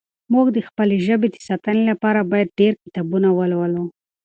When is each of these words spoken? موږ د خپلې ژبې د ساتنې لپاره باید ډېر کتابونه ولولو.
موږ 0.33 0.47
د 0.55 0.59
خپلې 0.67 0.97
ژبې 1.07 1.27
د 1.31 1.35
ساتنې 1.47 1.83
لپاره 1.91 2.27
باید 2.31 2.55
ډېر 2.59 2.73
کتابونه 2.83 3.27
ولولو. 3.33 3.85